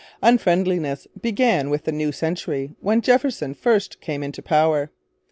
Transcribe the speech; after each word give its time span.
Unfriendliness 0.23 1.05
began 1.21 1.69
with 1.69 1.83
the 1.83 1.91
new 1.91 2.11
century, 2.11 2.73
when 2.79 3.01
Jefferson 3.01 3.53
first 3.53 4.01
came 4.01 4.23
into 4.23 4.41
power. 4.41 4.89